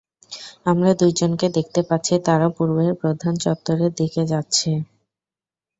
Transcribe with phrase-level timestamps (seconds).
[0.65, 4.71] আমরা দুইজনকে দেখতে পাচ্ছি তারা পুর্বের প্রধান চত্বরের দিকে যাচ্ছে।